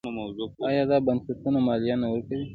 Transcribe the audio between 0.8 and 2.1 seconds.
دا بنسټونه مالیه نه